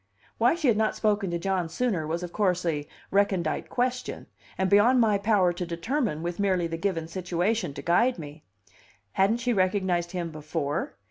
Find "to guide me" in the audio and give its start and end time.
7.75-8.43